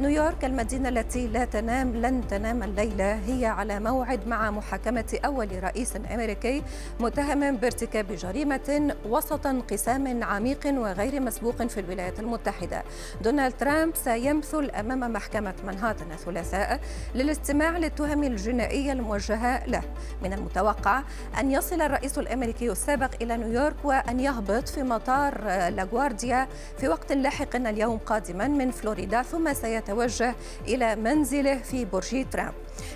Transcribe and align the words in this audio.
نيويورك 0.00 0.44
المدينة 0.44 0.88
التي 0.88 1.26
لا 1.26 1.44
تنام 1.44 1.96
لن 1.96 2.26
تنام 2.28 2.62
الليلة 2.62 3.14
هي 3.14 3.46
على 3.46 3.80
موعد 3.80 4.26
مع 4.28 4.50
محاكمة 4.50 5.18
أول 5.24 5.62
رئيس 5.62 5.96
أمريكي 5.96 6.62
متهم 7.00 7.56
بارتكاب 7.56 8.12
جريمة 8.12 8.94
وسط 9.06 9.46
انقسام 9.46 10.24
عميق 10.24 10.66
وغير 10.66 11.20
مسبوق 11.20 11.62
في 11.62 11.80
الولايات 11.80 12.20
المتحدة. 12.20 12.82
دونالد 13.22 13.54
ترامب 13.56 13.94
سيمثل 13.94 14.70
أمام 14.70 15.12
محكمة 15.12 15.54
منهاتن 15.66 16.12
الثلاثاء 16.12 16.80
للاستماع 17.14 17.78
للتهم 17.78 18.24
الجنائية 18.24 18.92
الموجهة 18.92 19.66
له. 19.66 19.82
من 20.22 20.32
المتوقع 20.32 21.02
أن 21.40 21.50
يصل 21.50 21.82
الرئيس 21.82 22.18
الأمريكي 22.18 22.70
السابق 22.70 23.10
إلى 23.22 23.36
نيويورك 23.36 23.84
وأن 23.84 24.20
يهبط 24.20 24.68
في 24.68 24.82
مطار 24.82 25.44
لاغوارديا 25.68 26.48
في 26.78 26.88
وقت 26.88 27.12
لاحق 27.12 27.56
اليوم 27.56 27.98
قادما 27.98 28.48
من 28.48 28.70
فلوريدا 28.70 29.22
ثم 29.22 29.54
سيتم 29.54 29.89
يتوجه 29.90 30.34
إلى 30.68 30.96
منزله 30.96 31.58
في 31.58 31.84
برج 31.84 32.26
ترامب 32.30 32.52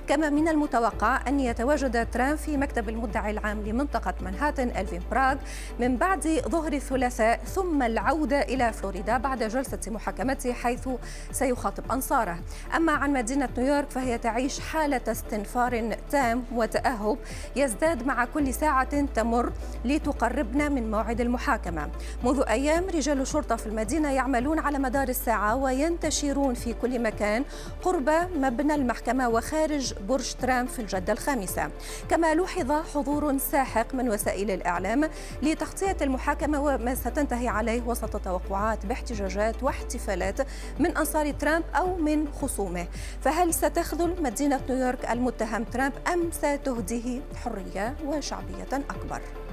كما 0.09 0.31
من 0.31 0.49
المتوقع 0.49 1.21
أن 1.29 1.41
يتواجد 1.41 2.11
ترامب 2.11 2.35
في 2.39 2.57
مكتب 2.57 2.89
المدعي 2.89 3.31
العام 3.31 3.63
لمنطقة 3.63 4.15
منهاتن 4.21 4.69
ألفين 4.69 5.03
براغ 5.11 5.37
من 5.81 5.97
بعد 5.97 6.43
ظهر 6.49 6.73
الثلاثاء 6.73 7.41
ثم 7.45 7.83
العودة 7.83 8.41
إلى 8.41 8.73
فلوريدا 8.73 9.17
بعد 9.17 9.43
جلسة 9.43 9.79
محاكمته 9.87 10.53
حيث 10.53 10.89
سيخاطب 11.33 11.93
أنصاره. 11.93 12.39
أما 12.77 12.93
عن 12.93 13.13
مدينة 13.13 13.49
نيويورك 13.59 13.91
فهي 13.91 14.19
تعيش 14.19 14.61
حالة 14.61 15.01
استنفار 15.09 15.97
تام 16.11 16.45
وتأهب 16.53 17.19
يزداد 17.57 18.07
مع 18.07 18.25
كل 18.25 18.55
ساعة 18.55 19.07
تمر 19.15 19.53
لتقربنا 19.85 20.69
من 20.69 20.91
موعد 20.91 21.21
المحاكمة. 21.21 21.89
منذ 22.25 22.45
أيام 22.49 22.85
رجال 22.95 23.21
الشرطة 23.21 23.57
في 23.57 23.67
المدينة 23.67 24.13
يعملون 24.13 24.59
على 24.59 24.79
مدار 24.79 25.09
الساعة 25.09 25.57
وينتشرون 25.57 26.55
في 26.55 26.73
كل 26.85 27.03
مكان 27.03 27.45
قرب 27.83 28.11
مبنى 28.37 28.75
المحكمة 28.75 29.29
وخارج 29.29 29.95
برج 30.09 30.35
ترامب 30.35 30.69
في 30.69 30.79
الجدة 30.79 31.13
الخامسة 31.13 31.71
كما 32.09 32.35
لوحظ 32.35 32.73
حضور 32.73 33.39
ساحق 33.39 33.95
من 33.95 34.11
وسائل 34.11 34.51
الإعلام 34.51 35.11
لتغطية 35.43 35.97
المحاكمة 36.03 36.61
وما 36.61 36.95
ستنتهي 36.95 37.49
عليه 37.49 37.83
وسط 37.83 38.17
توقعات 38.17 38.87
باحتجاجات 38.87 39.63
واحتفالات 39.63 40.41
من 40.79 40.97
أنصار 40.97 41.31
ترامب 41.31 41.65
أو 41.75 41.97
من 41.97 42.29
خصومه 42.33 42.87
فهل 43.21 43.55
ستخذل 43.55 44.23
مدينة 44.23 44.61
نيويورك 44.69 45.11
المتهم 45.11 45.65
ترامب 45.65 45.93
أم 46.13 46.31
ستهديه 46.33 47.21
حرية 47.45 47.95
وشعبية 48.07 48.73
أكبر؟ 48.91 49.44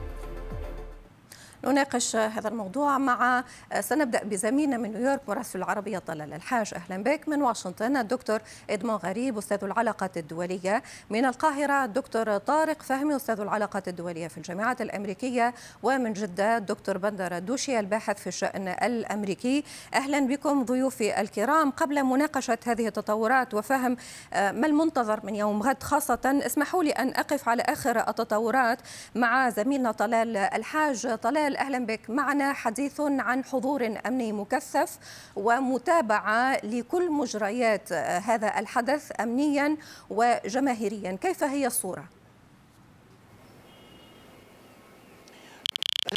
نناقش 1.66 2.16
هذا 2.16 2.48
الموضوع 2.48 2.98
مع 2.98 3.44
سنبدأ 3.80 4.24
بزميلنا 4.24 4.78
من 4.78 4.92
نيويورك 4.92 5.22
مراسل 5.28 5.60
العربية 5.60 5.98
طلال 5.98 6.34
الحاج 6.34 6.74
أهلا 6.76 7.04
بك. 7.04 7.30
من 7.30 7.42
واشنطن 7.42 7.98
الدكتور 7.98 8.42
إدمون 8.70 8.96
غريب 8.96 9.38
أستاذ 9.38 9.64
العلاقات 9.64 10.18
الدولية. 10.18 10.84
من 11.10 11.26
القاهرة 11.26 11.86
الدكتور 11.86 12.38
طارق 12.38 12.82
فهمي 12.82 13.16
أستاذ 13.16 13.40
العلاقات 13.40 13.88
الدولية 13.88 14.28
في 14.28 14.38
الجامعات 14.38 14.82
الأمريكية. 14.82 15.54
ومن 15.84 16.14
جدة 16.14 16.58
الدكتور 16.58 16.98
بندر 16.98 17.38
الدوشي 17.38 17.80
الباحث 17.80 18.20
في 18.20 18.28
الشأن 18.28 18.68
الأمريكي. 18.68 19.64
أهلا 19.94 20.20
بكم 20.20 20.66
ضيوفي 20.66 21.22
الكرام. 21.22 21.72
قبل 21.72 22.04
مناقشة 22.04 22.58
هذه 22.66 22.88
التطورات 22.88 23.54
وفهم 23.54 23.98
ما 24.34 24.68
المنتظر 24.68 25.20
من 25.26 25.36
يوم 25.36 25.64
غد 25.64 25.84
خاصة 25.84 26.42
اسمحوا 26.46 26.84
لي 26.84 26.92
أن 26.92 27.10
أقف 27.10 27.50
على 27.50 27.64
آخر 27.64 28.10
التطورات 28.10 28.80
مع 29.16 29.50
زميلنا 29.50 29.92
طلال 29.92 30.38
الحاج. 30.38 31.16
طلال 31.16 31.51
أهلا 31.58 31.86
بك. 31.86 32.10
معنا 32.10 32.54
حديث 32.54 33.02
عن 33.02 33.44
حضور 33.44 33.98
أمني 34.08 34.32
مكثف 34.34 34.98
ومتابعة 35.36 36.66
لكل 36.66 37.12
مجريات 37.12 37.94
هذا 37.94 38.60
الحدث 38.60 39.12
أمنيا 39.22 39.78
وجماهيريا. 40.10 41.18
كيف 41.22 41.44
هي 41.44 41.68
الصورة؟ 41.68 42.06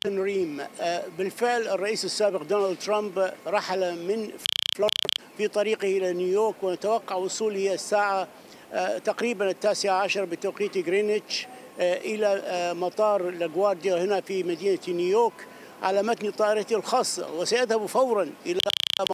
أهلا 0.07 0.23
ريم 0.23 0.63
بالفعل 1.19 1.69
الرئيس 1.69 2.05
السابق 2.05 2.43
دونالد 2.43 2.79
ترامب 2.79 3.33
رحل 3.47 3.81
من 3.81 4.33
فلوريدا 4.75 5.15
في 5.37 5.49
طريقه 5.49 5.89
إلى 5.89 6.13
نيويورك 6.13 6.63
ونتوقع 6.63 7.17
وصوله 7.17 7.75
الساعة 7.75 8.29
تقريبا 9.05 9.51
التاسعة 9.51 10.03
عشر 10.03 10.25
بتوقيت 10.25 10.89
غرينتش. 10.89 11.47
إلى 11.81 12.43
مطار 12.75 13.31
لاغوارديا 13.31 14.05
هنا 14.05 14.21
في 14.21 14.43
مدينة 14.43 14.79
نيويورك 14.89 15.33
على 15.83 16.03
متن 16.03 16.31
طائرته 16.31 16.77
الخاصة 16.77 17.35
وسيذهب 17.35 17.87
فورا 17.87 18.31
إلى 18.47 18.61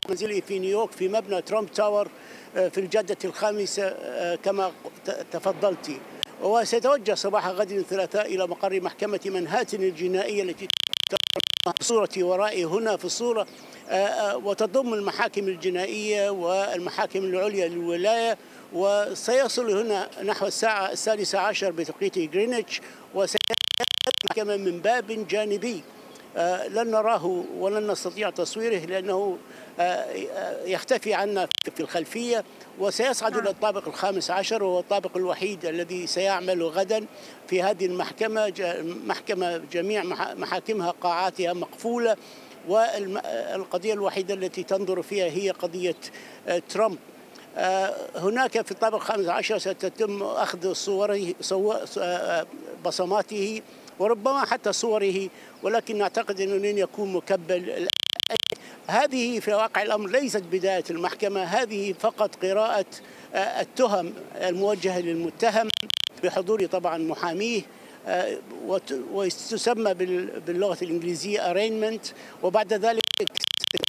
منزله 0.09 0.41
في 0.41 0.59
نيويورك 0.59 0.93
في 0.93 1.09
مبنى 1.09 1.43
ترامب 1.43 1.73
تاور 1.73 2.09
في 2.55 2.79
الجادة 2.79 3.17
الخامسة 3.25 3.95
كما 4.35 4.73
تفضلت. 5.33 5.91
وسيتوجه 6.43 7.15
صباح 7.15 7.49
غد 7.49 7.71
الثلاثاء 7.71 8.35
إلى 8.35 8.47
مقر 8.47 8.81
محكمة 8.81 9.21
منهاتن 9.25 9.83
الجنائية 9.83 10.43
التي 10.43 10.69
صورتي 11.81 12.23
ورائي 12.23 12.65
هنا 12.65 12.97
في 12.97 13.05
الصورة 13.05 13.47
وتضم 14.45 14.95
المحاكم 14.95 15.49
الجنائية 15.49 16.31
والمحاكم 16.31 17.19
العليا 17.19 17.69
للولاية 17.69 18.39
وسيصل 18.73 19.79
هنا 19.79 20.09
نحو 20.23 20.47
الساعة 20.47 20.93
السادسة 20.93 21.39
عشر 21.39 21.71
بتوقيت 21.71 22.19
غرينتش 22.19 22.81
وسيحكم 23.15 24.47
من 24.47 24.81
باب 24.81 25.27
جانبي. 25.29 25.83
لن 26.69 26.91
نراه 26.91 27.45
ولن 27.59 27.91
نستطيع 27.91 28.31
تصويره 28.31 28.85
لأنه 28.85 29.39
يختفي 30.65 31.15
عنا 31.15 31.49
في 31.77 31.81
الخلفية. 31.81 32.45
وسيصعد 32.79 33.37
إلى 33.37 33.51
الطابق 33.51 33.89
الخامس 33.89 34.31
عشر 34.31 34.63
وهو 34.63 34.81
الطابق 34.81 35.17
الوحيد 35.17 35.65
الذي 35.65 36.07
سيعمل 36.07 36.63
غدا 36.63 37.07
في 37.49 37.63
هذه 37.63 37.87
المحكمة. 37.87 38.53
محكمة 39.07 39.57
جميع 39.73 40.03
محاكمها 40.35 40.91
قاعاتها 40.91 41.53
مقفولة. 41.53 42.17
والقضية 42.69 43.93
الوحيدة 43.93 44.35
التي 44.35 44.63
تنظر 44.63 45.03
فيها 45.03 45.25
هي 45.25 45.51
قضية 45.51 45.97
ترامب. 46.69 46.99
هناك 48.17 48.63
في 48.63 48.71
الطابق 48.71 48.95
الخامس 48.95 49.27
عشر 49.29 49.59
ستتم 49.59 50.23
أخذ 50.23 50.73
صوره 50.73 51.35
بصماته 52.85 53.63
وربما 53.99 54.45
حتى 54.45 54.73
صوره 54.73 55.29
ولكن 55.63 55.99
نعتقد 55.99 56.41
أنه 56.41 56.57
لن 56.57 56.79
يكون 56.79 57.13
مكبل. 57.13 57.89
هذه 58.87 59.41
في 59.41 59.55
واقع 59.55 59.83
الأمر 59.83 60.09
ليست 60.11 60.43
بداية 60.53 60.85
المحكمة 60.91 61.43
هذه 61.43 61.93
فقط 62.01 62.45
قراءة 62.45 62.87
التهم 63.35 64.13
الموجهة 64.37 65.01
للمتهم 65.01 65.69
بحضور 66.25 66.67
طبعا 66.67 66.99
محاميه 66.99 67.63
وتسمى 69.13 69.95
باللغة 70.47 70.79
الإنجليزية 70.83 71.53
arraignment 71.53 72.13
وبعد 72.43 72.73
ذلك 72.73 73.10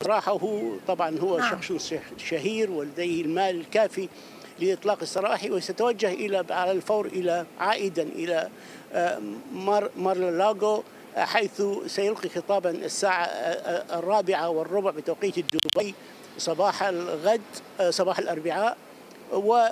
سراحه 0.03 0.61
طبعا 0.87 1.19
هو 1.19 1.37
نعم. 1.37 1.61
شخص 1.61 1.93
شهير 2.17 2.71
ولديه 2.71 3.21
المال 3.21 3.59
الكافي 3.59 4.09
لإطلاق 4.59 4.97
السراح 5.01 5.43
وسيتوجه 5.43 6.13
إلى 6.13 6.45
على 6.49 6.71
الفور 6.71 7.05
إلى 7.05 7.45
عائدا 7.59 8.03
إلى 8.03 8.49
مار 9.53 9.89
مارلاغو 9.97 10.83
حيث 11.15 11.61
سيلقي 11.87 12.29
خطابا 12.29 12.69
الساعة 12.69 13.25
الرابعة 13.99 14.49
والربع 14.49 14.91
بتوقيت 14.91 15.39
دبي 15.39 15.95
صباح 16.37 16.83
الغد 16.83 17.41
صباح 17.89 18.19
الأربعاء 18.19 18.77
و 19.33 19.67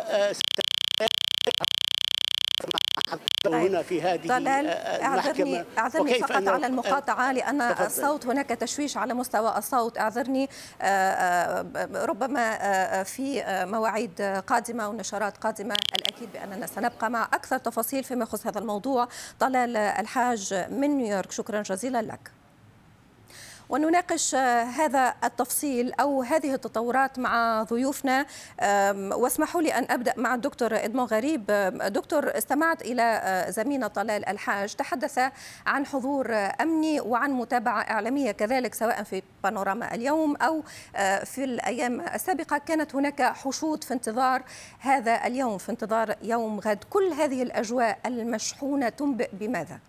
هنا 3.47 3.81
في 3.81 4.01
هذه 4.01 4.27
طلال 4.27 4.67
اعذرني 4.67 5.65
أعذرني 5.77 6.13
فقط 6.13 6.47
على 6.47 6.67
المقاطعة 6.67 7.31
لأن 7.31 7.59
تفضل. 7.59 7.85
الصوت 7.85 8.25
هناك 8.25 8.49
تشويش 8.49 8.97
على 8.97 9.13
مستوى 9.13 9.57
الصوت. 9.57 9.97
أعذرني 9.97 10.49
ربما 11.95 13.03
في 13.03 13.43
مواعيد 13.47 14.21
قادمة 14.21 14.87
ونشرات 14.89 15.37
قادمة. 15.37 15.75
الأكيد 15.95 16.29
بأننا 16.33 16.67
سنبقى 16.67 17.09
مع 17.09 17.23
أكثر 17.23 17.57
تفاصيل 17.57 18.03
فيما 18.03 18.23
يخص 18.23 18.47
هذا 18.47 18.59
الموضوع. 18.59 19.07
طلال 19.39 19.77
الحاج 19.77 20.65
من 20.69 20.97
نيويورك 20.97 21.31
شكرا 21.31 21.61
جزيلا 21.61 22.01
لك. 22.01 22.31
ونناقش 23.69 24.35
هذا 24.35 25.13
التفصيل 25.23 25.93
أو 25.93 26.23
هذه 26.23 26.53
التطورات 26.53 27.19
مع 27.19 27.63
ضيوفنا. 27.63 28.25
واسمحوا 29.11 29.61
لي 29.61 29.73
أن 29.73 29.85
أبدأ 29.89 30.13
مع 30.17 30.35
الدكتور 30.35 30.75
ادمون 30.75 31.05
غريب. 31.05 31.45
دكتور 31.85 32.37
استمعت 32.37 32.81
إلى 32.81 33.45
زميلنا 33.49 33.87
طلال 33.87 34.29
الحاج 34.29 34.75
تحدث 34.75 35.19
عن 35.65 35.85
حضور 35.85 36.35
أمني 36.61 37.01
وعن 37.01 37.31
متابعة 37.31 37.81
إعلامية 37.81 38.31
كذلك 38.31 38.73
سواء 38.73 39.03
في 39.03 39.21
بانوراما 39.43 39.95
اليوم 39.95 40.35
أو 40.35 40.63
في 41.25 41.43
الأيام 41.43 42.01
السابقة. 42.01 42.57
كانت 42.57 42.95
هناك 42.95 43.21
حشود 43.21 43.83
في 43.83 43.93
انتظار 43.93 44.43
هذا 44.79 45.27
اليوم 45.27 45.57
في 45.57 45.71
انتظار 45.71 46.15
يوم 46.21 46.59
غد. 46.59 46.83
كل 46.89 47.13
هذه 47.13 47.43
الأجواء 47.43 47.99
المشحونة 48.05 48.89
تنبئ 48.89 49.29
بماذا؟ 49.33 49.79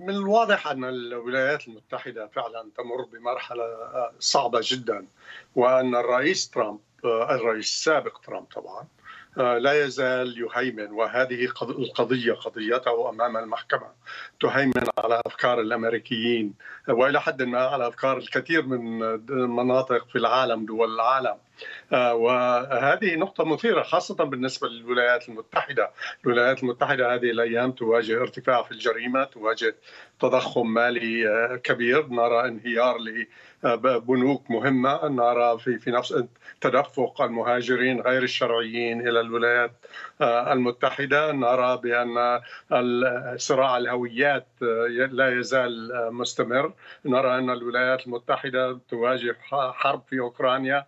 من 0.00 0.10
الواضح 0.10 0.66
أن 0.66 0.84
الولايات 0.84 1.68
المتحدة 1.68 2.26
فعلا 2.26 2.70
تمر 2.76 3.02
بمرحلة 3.12 3.64
صعبة 4.18 4.60
جدا 4.62 5.06
وأن 5.56 5.94
الرئيس 5.94 6.50
ترامب 6.50 6.80
الرئيس 7.04 7.66
السابق 7.66 8.18
ترامب 8.18 8.46
طبعا 8.46 8.86
لا 9.58 9.84
يزال 9.84 10.38
يهيمن 10.38 10.90
وهذه 10.92 11.44
القضية 11.62 12.32
قضيته 12.32 13.10
أمام 13.10 13.36
المحكمة 13.36 13.88
تهيمن 14.40 14.72
على 14.98 15.22
أفكار 15.26 15.60
الأمريكيين 15.60 16.54
وإلى 16.88 17.20
حد 17.20 17.42
ما 17.42 17.58
على 17.60 17.88
أفكار 17.88 18.16
الكثير 18.16 18.62
من 18.66 18.98
مناطق 19.56 20.08
في 20.08 20.18
العالم 20.18 20.66
دول 20.66 20.94
العالم. 20.94 21.36
وهذه 21.92 23.16
نقطة 23.16 23.44
مثيرة 23.44 23.82
خاصة 23.82 24.24
بالنسبة 24.24 24.68
للولايات 24.68 25.28
المتحدة. 25.28 25.90
الولايات 26.24 26.62
المتحدة 26.62 27.14
هذه 27.14 27.30
الأيام 27.30 27.72
تواجه 27.72 28.20
ارتفاع 28.20 28.62
في 28.62 28.72
الجريمة 28.72 29.24
تواجه 29.24 29.76
تضخم 30.20 30.74
مالي 30.74 31.28
آه، 31.28 31.56
كبير. 31.56 32.06
نرى 32.06 32.48
انهيار 32.48 32.96
لبنوك 33.64 34.50
مهمة 34.50 35.08
نرى 35.08 35.58
في 35.58 35.78
في 35.78 35.90
نفس 35.90 36.24
تدفق 36.60 37.22
المهاجرين 37.22 38.00
غير 38.00 38.22
الشرعيين 38.22 39.08
إلى 39.08 39.20
الولايات 39.20 39.72
آه، 40.20 40.52
المتحدة. 40.52 41.32
نرى 41.32 41.76
بأن 41.76 42.40
صراع 43.36 43.76
الهويات 43.76 44.46
لا 45.10 45.38
يزال 45.38 45.90
مستمر. 46.12 46.72
نرى 47.04 47.38
أن 47.38 47.50
الولايات 47.50 48.06
المتحدة 48.06 48.78
تواجه 48.90 49.36
حرب 49.50 50.02
في 50.10 50.20
أوكرانيا 50.20 50.86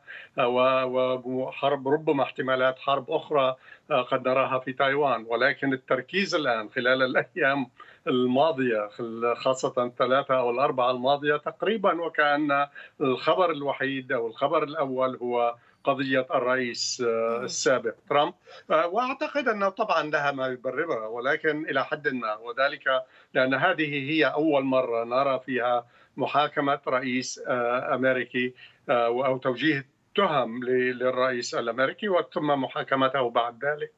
وحرب 1.25 1.89
ربما 1.89 2.23
احتمالات 2.23 2.79
حرب 2.79 3.11
أخرى 3.11 3.57
آه، 3.91 4.03
قد 4.03 4.29
نراها 4.29 4.59
في 4.59 4.73
تايوان. 4.73 5.25
ولكن 5.29 5.73
التركيز 5.73 6.35
الآن 6.35 6.69
خلال 6.71 7.03
الأيام 7.03 7.67
الماضية 8.07 8.89
خاصة 9.35 9.85
الثلاثة 9.85 10.39
أو 10.39 10.51
الأربعة 10.51 10.91
الماضية 10.91 11.37
تقريبا 11.37 12.03
وكأن 12.03 12.67
الخبر 13.01 13.51
الوحيد 13.51 14.13
أو 14.13 14.27
الخبر 14.27 14.63
الأول 14.63 15.17
هو 15.17 15.55
قضية 15.85 16.27
الرئيس 16.35 17.03
آه، 17.07 17.45
السابق 17.45 17.95
ترامب. 18.11 18.35
آه، 18.71 18.87
وأعتقد 18.87 19.49
أنه 19.49 19.69
طبعا 19.69 20.03
لها 20.03 20.33
ما 20.33 20.47
يبررها 20.47 21.07
ولكن 21.07 21.69
إلى 21.71 21.85
حد 21.85 22.09
ما. 22.09 22.35
وذلك 22.35 23.05
لأن 23.35 23.55
هذه 23.55 24.11
هي 24.11 24.25
أول 24.27 24.65
مرة 24.65 25.05
نرى 25.05 25.41
فيها 25.47 25.87
محاكمة 26.17 26.81
رئيس 26.89 27.41
أمريكي 27.49 28.55
أو 28.89 29.37
توجيه 29.37 29.92
تهم 30.15 30.65
للرئيس 30.65 31.55
الأمريكي 31.55 32.09
وثم 32.09 32.47
محاكمته 32.47 33.31
بعد 33.31 33.65
ذلك. 33.65 33.93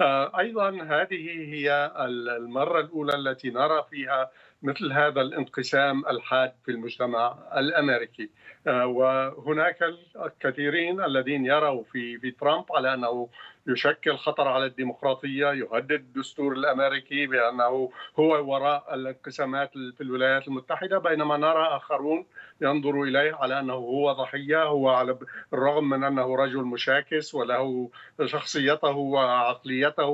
آه، 0.00 0.38
أيضا 0.38 0.70
هذه 0.70 1.54
هي 1.54 1.92
المرة 2.36 2.80
الأولى 2.80 3.14
التي 3.14 3.50
نرى 3.50 3.86
فيها 3.90 4.30
مثل 4.62 4.92
هذا 4.92 5.20
الانقسام 5.20 6.06
الحاد 6.06 6.52
في 6.64 6.70
المجتمع 6.70 7.38
الأمريكي. 7.56 8.30
آه، 8.66 8.86
وهناك 8.86 9.78
الكثيرين 10.24 11.04
الذين 11.04 11.46
يروا 11.46 11.84
في 11.92 12.18
في 12.18 12.30
ترامب 12.30 12.64
على 12.70 12.94
أنه 12.94 13.28
يشكل 13.66 14.16
خطر 14.16 14.48
على 14.48 14.66
الديمقراطية 14.66 15.46
يهدد 15.46 15.92
الدستور 15.92 16.52
الأمريكي 16.52 17.26
بأنه 17.26 17.90
هو 18.18 18.52
وراء 18.52 18.94
الانقسامات 18.94 19.72
في 19.72 20.00
الولايات 20.00 20.48
المتحدة 20.48 20.98
بينما 20.98 21.36
نرى 21.36 21.66
آخرون 21.76 22.26
ينظروا 22.60 23.06
إليه 23.06 23.34
على 23.34 23.60
أنه 23.60 23.74
هو 23.74 24.12
ضحية 24.12 24.62
هو 24.62 24.88
على 24.88 25.18
الرغم 25.52 25.88
من 25.88 26.04
أنه 26.04 26.36
رجل 26.36 26.64
مشاكس 26.64 27.34
وله 27.34 27.90
شخصيته 28.24 28.96
وعقليته 28.96 30.06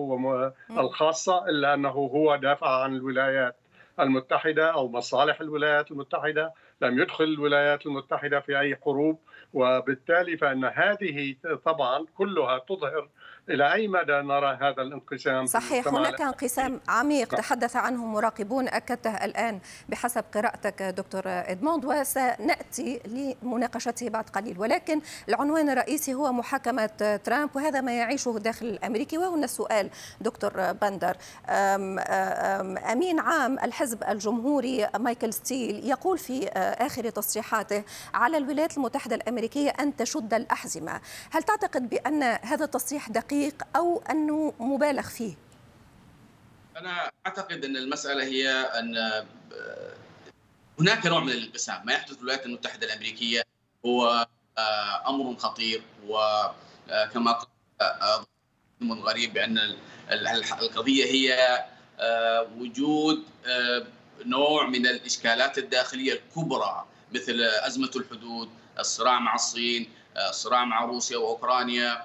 الخاصة 0.70 1.48
إلا 1.48 1.74
أنه 1.74 1.88
هو 1.88 2.36
دافع 2.36 2.82
عن 2.82 2.96
الولايات. 2.96 3.56
المتحدة 4.00 4.72
أو 4.72 4.88
مصالح 4.88 5.40
الولايات 5.40 5.90
المتحدة. 5.90 6.52
لم 6.80 6.98
يدخل 6.98 7.24
الولايات 7.24 7.86
المتحدة 7.86 8.40
في 8.40 8.60
أي 8.60 8.76
حروب. 8.76 9.18
وبالتالي 9.54 10.36
فإن 10.36 10.64
هذه 10.64 11.36
طبعا 11.64 12.06
كلها 12.18 12.58
تظهر 12.58 13.08
إلى 13.48 13.72
أي 13.72 13.88
مدى 13.88 14.12
نرى 14.12 14.58
هذا 14.60 14.82
الانقسام 14.82 15.46
صحيح 15.46 15.88
هناك 15.88 16.20
انقسام 16.20 16.80
عميق. 16.88 17.28
تحدث 17.28 17.76
عنه 17.76 18.06
مراقبون 18.06 18.68
أكدته 18.68 19.24
الآن 19.24 19.60
بحسب 19.88 20.24
قراءتك 20.34 20.82
دكتور 20.82 21.22
إدموند 21.26 21.84
وسنأتي 21.84 23.00
لمناقشته 23.06 24.08
بعد 24.08 24.28
قليل. 24.28 24.58
ولكن 24.58 25.00
العنوان 25.28 25.70
الرئيسي 25.70 26.14
هو 26.14 26.32
محاكمة 26.32 27.20
ترامب 27.24 27.56
وهذا 27.56 27.80
ما 27.80 27.98
يعيشه 27.98 28.36
الداخل 28.36 28.66
الأمريكي. 28.66 29.18
وهنا 29.18 29.44
السؤال 29.44 29.90
دكتور 30.20 30.72
بندر. 30.72 31.16
أم 31.48 31.98
أم 31.98 32.78
أمين 32.78 33.20
عام 33.20 33.58
الحزب 33.58 34.04
الجمهوري 34.08 34.88
مايكل 34.98 35.32
ستيل 35.32 35.88
يقول 35.88 36.18
في 36.18 36.48
آخر 36.56 37.10
تصريحاته 37.10 37.84
على 38.14 38.36
الولايات 38.36 38.76
المتحدة 38.76 39.16
الأمريكية 39.44 39.70
أن 39.70 39.96
تشد 39.96 40.34
الأحزمة. 40.34 41.00
هل 41.30 41.42
تعتقد 41.42 41.88
بأن 41.88 42.22
هذا 42.22 42.64
التصريح 42.64 43.08
دقيق 43.08 43.62
أو 43.76 44.02
أنه 44.10 44.54
مبالغ 44.58 45.02
فيه؟ 45.02 45.34
أنا 46.76 47.10
أعتقد 47.26 47.64
أن 47.64 47.76
المسألة 47.76 48.24
هي 48.24 48.50
أن 48.50 48.96
آه، 48.96 49.26
هناك 50.80 51.06
نوع 51.06 51.20
من 51.20 51.32
الانقسام. 51.32 51.86
ما 51.86 51.92
يحدث 51.92 52.12
في 52.14 52.20
الولايات 52.20 52.46
المتحدة 52.46 52.86
الأمريكية 52.86 53.42
هو 53.86 54.26
آه، 54.58 55.08
أمر 55.08 55.36
خطير 55.36 55.82
وكما 56.08 57.38
آه، 57.80 57.84
قال 57.84 58.24
من 58.80 59.02
غريب 59.02 59.32
بأن 59.32 59.76
القضية 60.62 61.04
هي 61.04 61.64
وجود 62.58 63.24
نوع 64.24 64.66
من 64.66 64.86
الإشكالات 64.86 65.58
الداخلية 65.58 66.12
الكبرى 66.12 66.84
مثل 67.14 67.40
أزمة 67.40 67.90
الحدود 67.96 68.48
الصراع 68.78 69.18
مع 69.18 69.34
الصين 69.34 69.92
الصراع 70.28 70.64
مع 70.64 70.84
روسيا 70.84 71.16
وأوكرانيا 71.16 72.04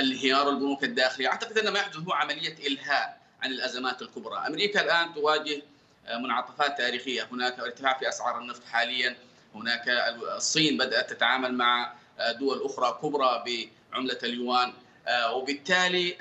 انهيار 0.00 0.48
البنوك 0.48 0.84
الداخلية، 0.84 1.28
أعتقد 1.28 1.58
أن 1.58 1.72
ما 1.72 1.78
يحدث 1.78 1.96
هو 1.96 2.12
عملية 2.12 2.66
إلهاء 2.66 3.20
عن 3.42 3.50
الأزمات 3.50 4.02
الكبرى، 4.02 4.46
أمريكا 4.46 4.80
الآن 4.80 5.14
تواجه 5.14 5.62
آه، 6.06 6.18
منعطفات 6.18 6.78
تاريخية، 6.78 7.28
هناك 7.32 7.60
ارتفاع 7.60 7.98
في 7.98 8.08
أسعار 8.08 8.38
النفط 8.38 8.64
حاليا، 8.64 9.16
هناك 9.54 9.88
الصين 10.36 10.76
بدأت 10.76 11.10
تتعامل 11.12 11.54
مع 11.54 11.92
آه، 12.18 12.32
دول 12.32 12.64
أخرى 12.64 12.98
كبرى 13.02 13.44
بعملة 13.92 14.18
اليوان، 14.22 14.72
آه، 15.06 15.32
وبالتالي 15.32 16.16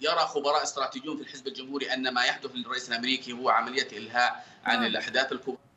يرى 0.00 0.18
خبراء 0.18 0.62
استراتيجيون 0.62 1.16
في 1.16 1.22
الحزب 1.22 1.46
الجمهوري 1.46 1.94
أن 1.94 2.08
ما 2.14 2.24
يحدث 2.24 2.50
للرئيس 2.54 2.88
الأمريكي 2.88 3.32
هو 3.32 3.48
عملية 3.48 3.88
إلهاء 3.92 4.46
عن 4.64 4.76
نعم. 4.76 4.86
الأحداث 4.86 5.32
الكبرى. 5.32 5.67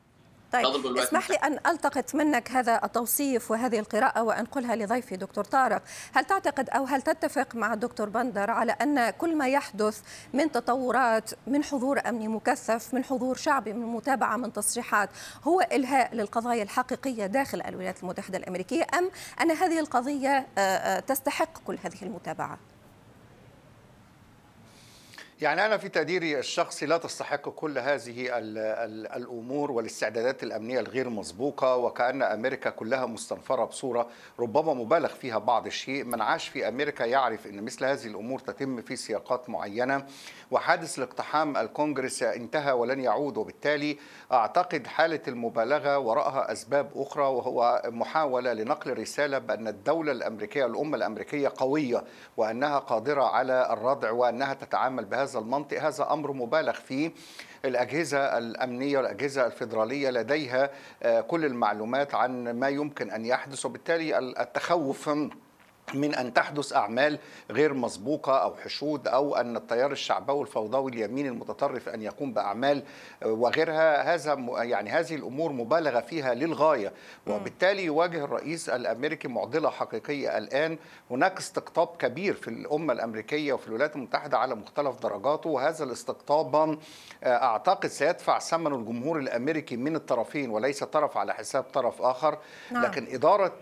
طيب 0.54 0.98
اسمح 0.98 1.30
لي 1.30 1.36
أن 1.36 1.60
ألتقط 1.68 2.16
منك 2.16 2.52
هذا 2.52 2.82
التوصيف 2.84 3.52
وهذه 3.52 3.80
القراءة 3.80 4.24
وأنقلها 4.24 4.76
لضيفي 4.76 5.16
دكتور 5.16 5.44
طارق 5.44 5.82
هل 6.14 6.26
تعتقد 6.26 6.70
أو 6.70 6.86
هل 6.86 7.02
تتفق 7.02 7.56
مع 7.56 7.74
الدكتور 7.74 8.10
بندر 8.10 8.52
على 8.52 8.72
أن 8.72 9.10
كل 9.10 9.36
ما 9.36 9.48
يحدث 9.48 10.02
من 10.34 10.52
تطورات 10.52 11.32
من 11.48 11.64
حضور 11.64 12.00
أمني 12.10 12.28
مكثف 12.28 12.94
من 12.94 13.04
حضور 13.04 13.36
شعبي 13.36 13.74
من 13.74 13.86
متابعة 13.86 14.38
من 14.38 14.54
تصريحات 14.54 15.10
هو 15.44 15.62
إلهاء 15.62 16.16
للقضايا 16.16 16.64
الحقيقية 16.64 17.26
داخل 17.26 17.62
الولايات 17.62 18.04
المتحدة 18.04 18.38
الأمريكية 18.38 18.88
أم 18.98 19.12
أن 19.42 19.52
هذه 19.52 19.80
القضية 19.80 20.48
آه، 20.58 20.62
آه، 20.62 21.00
تستحق 21.00 21.58
كل 21.68 21.78
هذه 21.84 22.02
المتابعة؟ 22.02 22.58
يعني 25.42 25.66
أنا 25.66 25.78
في 25.78 25.90
تقديري 25.90 26.40
الشخصي 26.40 26.86
لا 26.86 26.98
تستحق 26.98 27.50
كل 27.50 27.78
هذه 27.78 28.30
الأمور 29.16 29.72
والاستعدادات 29.72 30.44
الأمنية 30.44 30.80
الغير 30.80 31.10
مسبوقة 31.10 31.76
وكأن 31.76 32.22
أمريكا 32.24 32.70
كلها 32.70 33.06
مستنفرة 33.06 33.66
بصورة 33.66 34.08
ربما 34.40 34.74
مبالغ 34.74 35.08
فيها 35.08 35.38
بعض 35.38 35.66
الشيء. 35.66 36.04
من 36.04 36.22
عاش 36.22 36.48
في 36.48 36.68
أمريكا 36.68 37.04
يعرف 37.04 37.48
أن 37.48 37.64
مثل 37.64 37.86
هذه 37.86 38.06
الأمور 38.06 38.40
تتم 38.40 38.82
في 38.82 38.96
سياقات 38.96 39.50
معينة. 39.50 40.06
وحادث 40.52 40.98
الاقتحام 40.98 41.58
الكونغرس 41.58 42.24
انتهى 42.24 42.72
ولن 42.72 43.00
يعود 43.00 43.38
وبالتالي 43.38 43.98
أعتقد 44.32 44.88
حالة 44.88 45.22
المبالغة 45.28 45.98
وراءها 46.00 46.52
أسباب 46.52 46.92
أخرى 46.96 47.24
وهو 47.24 47.82
محاولة 47.86 48.54
لنقل 48.54 48.98
رسالة 48.98 49.38
بأن 49.38 49.68
الدولة 49.68 50.12
الأمريكية 50.12 50.66
الأمة 50.66 50.98
الأمريكية 50.98 51.54
قوية 51.58 52.04
وأنها 52.38 52.80
قادرة 52.80 53.24
على 53.24 53.74
الردع 53.74 54.12
وأنها 54.12 54.54
تتعامل 54.54 55.06
بهذا 55.06 55.31
المنطق 55.40 55.82
هذا 55.82 56.08
أمر 56.12 56.32
مبالغ 56.32 56.74
فيه. 56.74 57.12
الأجهزة 57.66 58.38
الأمنية 58.38 58.98
والأجهزة 58.98 59.46
الفيدرالية 59.46 60.10
لديها 60.10 60.70
آه، 61.04 61.22
كل 61.22 61.46
المعلومات 61.46 62.16
عن 62.16 62.52
ما 62.52 62.70
يمكن 62.70 63.12
أن 63.12 63.26
يحدث 63.26 63.66
وبالتالي 63.66 64.18
التخوف 64.20 65.10
من 65.94 66.16
أن 66.16 66.34
تحدث 66.34 66.74
أعمال 66.74 67.20
غير 67.52 67.74
مسبوقة 67.74 68.38
أو 68.38 68.56
حشود 68.56 69.08
أو 69.08 69.36
أن 69.36 69.56
التيار 69.56 69.92
الشعبوي 69.92 70.42
الفوضوي 70.42 70.92
اليمين 70.92 71.28
المتطرف 71.28 71.90
أن 71.90 72.02
يقوم 72.02 72.34
بأعمال 72.34 72.84
وغيرها. 73.26 74.14
هذا 74.14 74.34
يعني 74.58 74.90
هذه 74.90 75.16
الأمور 75.16 75.52
مبالغة 75.52 76.00
فيها 76.00 76.34
للغاية. 76.34 76.94
وبالتالي 77.28 77.84
يواجه 77.86 78.24
الرئيس 78.24 78.70
الأمريكي 78.70 79.28
معضلة 79.28 79.70
حقيقية 79.70 80.38
الآن. 80.38 80.78
هناك 81.12 81.38
استقطاب 81.38 81.88
كبير 82.00 82.34
في 82.34 82.48
الأمة 82.48 82.94
الأمريكية 82.94 83.54
وفي 83.54 83.68
الولايات 83.68 83.96
المتحدة 83.96 84.38
على 84.38 84.56
مختلف 84.56 85.00
درجاته 85.00 85.50
وهذا 85.50 85.84
الاستقطاب 85.84 86.78
أعتقد 87.24 87.90
سيدفع 87.90 88.40
ثمنه 88.40 88.76
الجمهور 88.76 89.20
الأمريكي 89.20 89.78
من 89.78 89.96
الطرفين 89.96 90.50
وليس 90.50 90.84
طرف 90.84 91.18
على 91.18 91.34
حساب 91.34 91.64
طرف 91.64 92.02
آخر. 92.02 92.38
نعم. 92.72 92.84
لكن 92.84 93.08
إدارة 93.12 93.54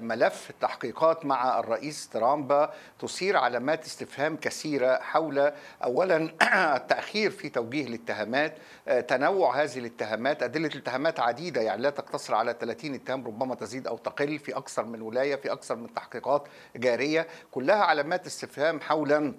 ملف 0.00 0.50
التحقيقات 0.50 1.26
مع 1.26 1.55
الرئيس 1.60 2.08
ترامب 2.08 2.68
تثير 2.98 3.36
علامات 3.36 3.84
استفهام 3.84 4.36
كثيرة 4.36 4.98
حول 5.02 5.52
اولا 5.84 6.30
التأخير 6.76 7.30
في 7.30 7.48
توجيه 7.48 7.86
الاتهامات. 7.86 8.58
تنوع 9.08 9.62
هذه 9.62 9.78
الاتهامات 9.78 10.42
أدلة 10.42 10.66
الاتهامات 10.66 11.20
عديدة 11.20 11.60
يعني 11.60 11.82
لا 11.82 11.90
تقتصر 11.90 12.34
على 12.34 12.56
30 12.60 12.94
اتهام 12.94 13.26
ربما 13.26 13.54
تزيد 13.54 13.86
أو 13.86 13.96
تقل 13.96 14.38
في 14.38 14.56
أكثر 14.56 14.84
من 14.84 15.02
ولاية 15.02 15.36
في 15.36 15.52
أكثر 15.52 15.76
من 15.76 15.94
تحقيقات 15.94 16.48
جارية. 16.76 17.26
كلها 17.50 17.76
علامات 17.76 18.26
استفهام 18.26 18.80
حول 18.80 19.34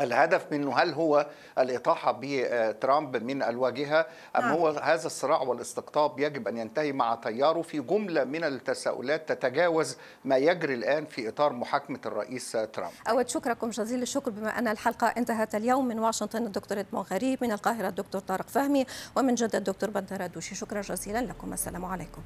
الهدف 0.00 0.52
منه 0.52 0.78
هل 0.78 0.94
هو 0.94 1.26
الإطاحة 1.58 2.18
بترامب 2.22 3.16
من 3.16 3.42
الواجهة 3.42 4.06
أم 4.36 4.40
نعم. 4.40 4.52
هو 4.52 4.68
هذا 4.68 5.06
الصراع 5.06 5.40
والاستقطاب 5.42 6.18
يجب 6.18 6.48
أن 6.48 6.56
ينتهي 6.56 6.92
مع 6.92 7.14
تياره 7.14 7.62
في 7.62 7.80
جملة 7.80 8.24
من 8.24 8.44
التساؤلات 8.44 9.32
تتجاوز 9.32 9.96
ما 10.24 10.36
يجري 10.36 10.74
الآن 10.74 11.06
في 11.06 11.28
إطار 11.28 11.52
محاكمة 11.52 11.98
الرئيس 12.06 12.52
ترامب. 12.52 12.92
أود 13.08 13.28
شكركم 13.28 13.70
جزيل 13.70 14.02
الشكر 14.02 14.30
بما 14.30 14.58
أن 14.58 14.68
الحلقة 14.68 15.06
انتهت 15.06 15.54
اليوم 15.54 15.88
من 15.88 15.98
واشنطن 15.98 16.46
الدكتور 16.46 16.80
إدمون 16.80 17.04
غريب 17.10 17.38
من 17.42 17.52
القاهرة 17.52 17.88
الدكتور 17.88 18.20
طارق 18.20 18.48
فهمي 18.48 18.86
ومن 19.16 19.34
جدة 19.34 19.58
الدكتور 19.58 19.90
بندر 19.90 20.26
دوشي 20.26 20.54
شكرا 20.54 20.80
جزيلا 20.80 21.18
لكم. 21.18 21.52
السلام 21.52 21.84
عليكم. 21.84 22.22